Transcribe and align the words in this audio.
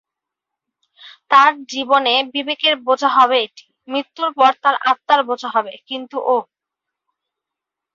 তার 1.31 1.51
জীবনে 1.71 2.13
বিবেকের 2.33 2.75
বোঝা 2.87 3.09
হবে 3.17 3.37
এটি, 3.45 3.63
মৃত্যুর 3.87 4.29
পর 4.37 4.51
তার 4.63 4.75
আত্মার 4.89 5.21
বোঝা 5.29 5.49
হবে; 5.55 5.73
কিন্তু 5.89 6.17
ওহ! 6.27 6.43